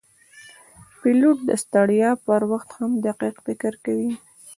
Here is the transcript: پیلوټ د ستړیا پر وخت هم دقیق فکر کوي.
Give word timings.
پیلوټ 0.99 1.37
د 1.49 1.51
ستړیا 1.63 2.11
پر 2.25 2.41
وخت 2.51 2.69
هم 2.79 2.91
دقیق 3.05 3.35
فکر 3.45 3.73
کوي. 3.85 4.11